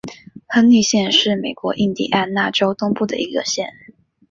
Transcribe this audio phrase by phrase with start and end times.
[0.47, 3.67] 亨利县是美国印地安纳州东部的一个县。